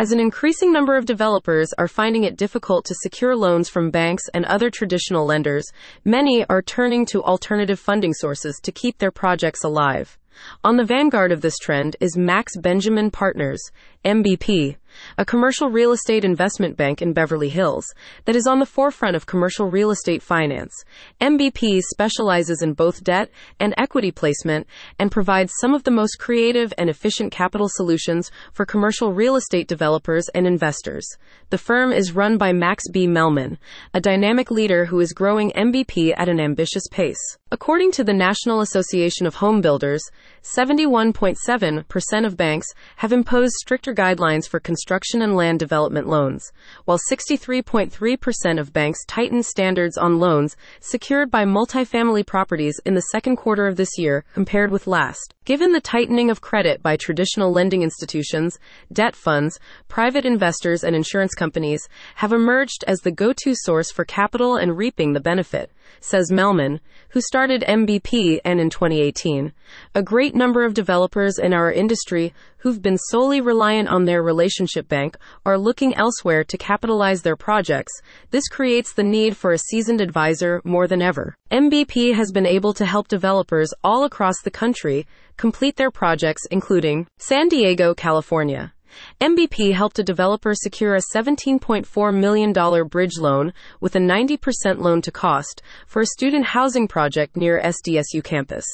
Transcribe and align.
As 0.00 0.12
an 0.12 0.18
increasing 0.18 0.72
number 0.72 0.96
of 0.96 1.04
developers 1.04 1.74
are 1.76 1.86
finding 1.86 2.24
it 2.24 2.38
difficult 2.38 2.86
to 2.86 2.94
secure 3.02 3.36
loans 3.36 3.68
from 3.68 3.90
banks 3.90 4.22
and 4.32 4.46
other 4.46 4.70
traditional 4.70 5.26
lenders, 5.26 5.70
many 6.06 6.42
are 6.46 6.62
turning 6.62 7.04
to 7.04 7.22
alternative 7.22 7.78
funding 7.78 8.14
sources 8.14 8.58
to 8.62 8.72
keep 8.72 8.96
their 8.96 9.10
projects 9.10 9.62
alive. 9.62 10.16
On 10.64 10.78
the 10.78 10.86
vanguard 10.86 11.32
of 11.32 11.42
this 11.42 11.58
trend 11.58 11.96
is 12.00 12.16
Max 12.16 12.56
Benjamin 12.56 13.10
Partners, 13.10 13.60
MBP, 14.02 14.76
a 15.18 15.24
commercial 15.24 15.68
real 15.68 15.92
estate 15.92 16.24
investment 16.24 16.76
bank 16.76 17.00
in 17.00 17.12
Beverly 17.12 17.48
Hills 17.48 17.86
that 18.24 18.36
is 18.36 18.46
on 18.46 18.58
the 18.58 18.66
forefront 18.66 19.16
of 19.16 19.26
commercial 19.26 19.70
real 19.70 19.90
estate 19.90 20.22
finance. 20.22 20.72
MBP 21.20 21.80
specializes 21.82 22.62
in 22.62 22.72
both 22.72 23.04
debt 23.04 23.30
and 23.58 23.74
equity 23.76 24.10
placement 24.10 24.66
and 24.98 25.10
provides 25.10 25.52
some 25.60 25.74
of 25.74 25.84
the 25.84 25.90
most 25.90 26.18
creative 26.18 26.72
and 26.78 26.90
efficient 26.90 27.32
capital 27.32 27.68
solutions 27.68 28.30
for 28.52 28.66
commercial 28.66 29.12
real 29.12 29.36
estate 29.36 29.68
developers 29.68 30.28
and 30.34 30.46
investors. 30.46 31.06
The 31.50 31.58
firm 31.58 31.92
is 31.92 32.12
run 32.12 32.38
by 32.38 32.52
Max 32.52 32.88
B. 32.88 33.06
Mellman, 33.06 33.58
a 33.94 34.00
dynamic 34.00 34.50
leader 34.50 34.86
who 34.86 35.00
is 35.00 35.12
growing 35.12 35.50
MBP 35.52 36.14
at 36.16 36.28
an 36.28 36.40
ambitious 36.40 36.84
pace. 36.90 37.38
According 37.52 37.92
to 37.92 38.04
the 38.04 38.12
National 38.12 38.60
Association 38.60 39.26
of 39.26 39.36
Home 39.36 39.60
Builders, 39.60 40.02
71.7% 40.42 42.26
of 42.26 42.36
banks 42.36 42.68
have 42.96 43.12
imposed 43.12 43.54
stricter 43.54 43.92
guidelines 43.92 44.48
for 44.48 44.60
construction 44.60 44.79
and 45.22 45.36
land 45.36 45.58
development 45.58 46.08
loans, 46.08 46.52
while 46.84 46.98
63.3% 47.10 48.58
of 48.60 48.72
banks 48.72 49.04
tightened 49.06 49.46
standards 49.46 49.96
on 49.96 50.18
loans 50.18 50.56
secured 50.80 51.30
by 51.30 51.44
multifamily 51.44 52.26
properties 52.26 52.80
in 52.84 52.94
the 52.94 53.00
second 53.12 53.36
quarter 53.36 53.66
of 53.66 53.76
this 53.76 53.98
year 53.98 54.24
compared 54.34 54.70
with 54.70 54.86
last. 54.86 55.34
Given 55.50 55.72
the 55.72 55.80
tightening 55.80 56.30
of 56.30 56.40
credit 56.40 56.80
by 56.80 56.96
traditional 56.96 57.50
lending 57.50 57.82
institutions, 57.82 58.60
debt 58.92 59.16
funds, 59.16 59.58
private 59.88 60.24
investors, 60.24 60.84
and 60.84 60.94
insurance 60.94 61.34
companies 61.34 61.88
have 62.14 62.32
emerged 62.32 62.84
as 62.86 63.00
the 63.00 63.10
go 63.10 63.32
to 63.32 63.56
source 63.56 63.90
for 63.90 64.04
capital 64.04 64.54
and 64.54 64.78
reaping 64.78 65.12
the 65.12 65.18
benefit, 65.18 65.72
says 65.98 66.30
Mellman, 66.30 66.78
who 67.08 67.20
started 67.20 67.64
MBP 67.66 68.38
and 68.44 68.60
in 68.60 68.70
2018. 68.70 69.52
A 69.92 70.04
great 70.04 70.36
number 70.36 70.64
of 70.64 70.72
developers 70.72 71.36
in 71.36 71.52
our 71.52 71.72
industry 71.72 72.32
who've 72.58 72.80
been 72.80 72.98
solely 73.08 73.40
reliant 73.40 73.88
on 73.88 74.04
their 74.04 74.22
relationship 74.22 74.86
bank 74.86 75.16
are 75.44 75.58
looking 75.58 75.96
elsewhere 75.96 76.44
to 76.44 76.56
capitalize 76.56 77.22
their 77.22 77.34
projects. 77.34 78.00
This 78.30 78.46
creates 78.46 78.92
the 78.92 79.02
need 79.02 79.36
for 79.36 79.50
a 79.50 79.58
seasoned 79.58 80.00
advisor 80.00 80.62
more 80.62 80.86
than 80.86 81.02
ever. 81.02 81.36
MBP 81.50 82.14
has 82.14 82.30
been 82.30 82.46
able 82.46 82.72
to 82.74 82.86
help 82.86 83.08
developers 83.08 83.74
all 83.82 84.04
across 84.04 84.40
the 84.40 84.52
country 84.52 85.04
complete 85.36 85.74
their 85.74 85.90
projects, 85.90 86.46
including 86.48 87.08
San 87.18 87.48
Diego, 87.48 87.92
California. 87.92 88.72
MBP 89.20 89.72
helped 89.72 89.98
a 89.98 90.04
developer 90.04 90.54
secure 90.54 90.94
a 90.94 91.00
$17.4 91.12 92.14
million 92.14 92.88
bridge 92.88 93.18
loan 93.18 93.52
with 93.80 93.96
a 93.96 93.98
90% 93.98 94.78
loan 94.78 95.02
to 95.02 95.10
cost 95.10 95.60
for 95.88 96.02
a 96.02 96.06
student 96.06 96.44
housing 96.44 96.86
project 96.86 97.36
near 97.36 97.60
SDSU 97.60 98.22
campus. 98.22 98.64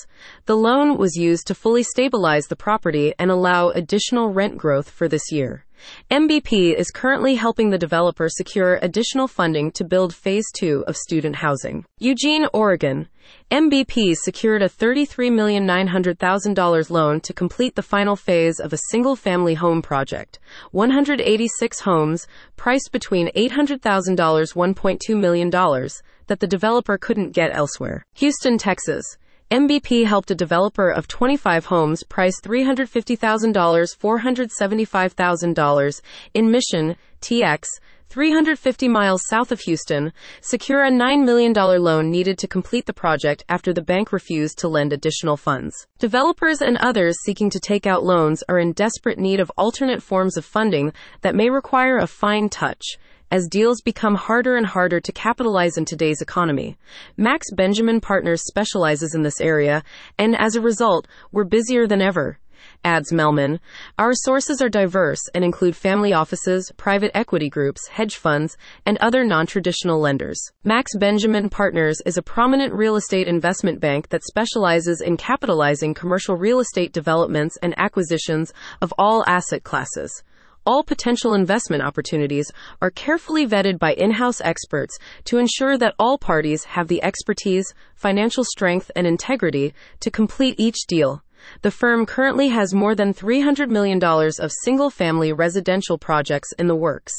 The 0.44 0.56
loan 0.56 0.98
was 0.98 1.16
used 1.16 1.46
to 1.46 1.54
fully 1.54 1.82
stabilize 1.82 2.46
the 2.46 2.56
property 2.56 3.14
and 3.18 3.30
allow 3.30 3.70
additional 3.70 4.28
rent 4.28 4.58
growth 4.58 4.90
for 4.90 5.08
this 5.08 5.32
year. 5.32 5.65
MBP 6.10 6.74
is 6.74 6.90
currently 6.90 7.34
helping 7.34 7.70
the 7.70 7.78
developer 7.78 8.28
secure 8.28 8.78
additional 8.82 9.28
funding 9.28 9.70
to 9.72 9.84
build 9.84 10.14
phase 10.14 10.46
two 10.54 10.84
of 10.86 10.96
student 10.96 11.36
housing. 11.36 11.84
Eugene, 11.98 12.46
Oregon. 12.52 13.08
MBP 13.50 14.14
secured 14.16 14.62
a 14.62 14.68
$33,900,000 14.68 16.90
loan 16.90 17.20
to 17.20 17.32
complete 17.32 17.74
the 17.74 17.82
final 17.82 18.14
phase 18.16 18.60
of 18.60 18.72
a 18.72 18.78
single 18.90 19.16
family 19.16 19.54
home 19.54 19.82
project. 19.82 20.38
186 20.70 21.80
homes, 21.80 22.28
priced 22.56 22.92
between 22.92 23.32
$800,000 23.32 24.16
$1.2 24.16 25.18
million, 25.18 25.50
that 25.50 26.38
the 26.40 26.46
developer 26.46 26.96
couldn't 26.98 27.32
get 27.32 27.54
elsewhere. 27.54 28.04
Houston, 28.14 28.58
Texas. 28.58 29.16
MBP 29.48 30.06
helped 30.06 30.32
a 30.32 30.34
developer 30.34 30.90
of 30.90 31.06
25 31.06 31.66
homes 31.66 32.02
priced 32.02 32.42
$350,000 32.42 33.96
$475,000 33.96 36.00
in 36.34 36.50
Mission, 36.50 36.96
TX, 37.20 37.64
350 38.08 38.88
miles 38.88 39.22
south 39.28 39.52
of 39.52 39.60
Houston, 39.60 40.12
secure 40.40 40.82
a 40.82 40.90
$9 40.90 41.24
million 41.24 41.52
loan 41.52 42.10
needed 42.10 42.38
to 42.38 42.48
complete 42.48 42.86
the 42.86 42.92
project 42.92 43.44
after 43.48 43.72
the 43.72 43.82
bank 43.82 44.10
refused 44.10 44.58
to 44.58 44.66
lend 44.66 44.92
additional 44.92 45.36
funds. 45.36 45.86
Developers 46.00 46.60
and 46.60 46.76
others 46.78 47.16
seeking 47.22 47.48
to 47.50 47.60
take 47.60 47.86
out 47.86 48.02
loans 48.02 48.42
are 48.48 48.58
in 48.58 48.72
desperate 48.72 49.20
need 49.20 49.38
of 49.38 49.52
alternate 49.56 50.02
forms 50.02 50.36
of 50.36 50.44
funding 50.44 50.92
that 51.20 51.36
may 51.36 51.50
require 51.50 51.98
a 51.98 52.08
fine 52.08 52.48
touch 52.48 52.98
as 53.30 53.48
deals 53.48 53.80
become 53.80 54.14
harder 54.14 54.56
and 54.56 54.66
harder 54.66 55.00
to 55.00 55.12
capitalize 55.12 55.76
in 55.76 55.84
today's 55.84 56.20
economy. 56.20 56.76
Max 57.16 57.46
Benjamin 57.52 58.00
Partners 58.00 58.42
specializes 58.46 59.14
in 59.14 59.22
this 59.22 59.40
area, 59.40 59.82
and 60.18 60.36
as 60.36 60.56
a 60.56 60.60
result, 60.60 61.06
we're 61.32 61.44
busier 61.44 61.86
than 61.86 62.00
ever. 62.00 62.38
Adds 62.84 63.12
Mellman. 63.12 63.58
Our 63.98 64.12
sources 64.14 64.62
are 64.62 64.68
diverse 64.68 65.20
and 65.34 65.44
include 65.44 65.76
family 65.76 66.12
offices, 66.12 66.72
private 66.76 67.10
equity 67.14 67.48
groups, 67.48 67.88
hedge 67.88 68.16
funds, 68.16 68.56
and 68.84 68.96
other 68.98 69.24
non 69.24 69.46
traditional 69.46 70.00
lenders. 70.00 70.40
Max 70.64 70.92
Benjamin 70.96 71.48
Partners 71.48 72.00
is 72.06 72.16
a 72.16 72.22
prominent 72.22 72.72
real 72.72 72.96
estate 72.96 73.28
investment 73.28 73.80
bank 73.80 74.08
that 74.10 74.24
specializes 74.24 75.00
in 75.00 75.16
capitalizing 75.16 75.94
commercial 75.94 76.36
real 76.36 76.60
estate 76.60 76.92
developments 76.92 77.58
and 77.62 77.74
acquisitions 77.76 78.52
of 78.80 78.92
all 78.98 79.24
asset 79.26 79.64
classes. 79.64 80.22
All 80.66 80.82
potential 80.82 81.32
investment 81.32 81.84
opportunities 81.84 82.50
are 82.82 82.90
carefully 82.90 83.46
vetted 83.46 83.78
by 83.78 83.94
in 83.94 84.10
house 84.10 84.40
experts 84.40 84.98
to 85.26 85.38
ensure 85.38 85.78
that 85.78 85.94
all 85.96 86.18
parties 86.18 86.64
have 86.64 86.88
the 86.88 87.00
expertise, 87.04 87.72
financial 87.94 88.42
strength, 88.42 88.90
and 88.96 89.06
integrity 89.06 89.74
to 90.00 90.10
complete 90.10 90.56
each 90.58 90.88
deal. 90.88 91.22
The 91.62 91.70
firm 91.70 92.04
currently 92.06 92.48
has 92.48 92.74
more 92.74 92.96
than 92.96 93.14
$300 93.14 93.68
million 93.68 94.02
of 94.02 94.50
single 94.64 94.90
family 94.90 95.32
residential 95.32 95.98
projects 95.98 96.52
in 96.58 96.66
the 96.66 96.74
works. 96.74 97.12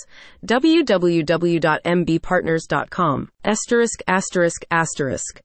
www.mbpartners.com. 0.46 3.30
Asterisk, 3.44 4.00
asterisk, 4.08 4.66
asterisk. 4.70 5.36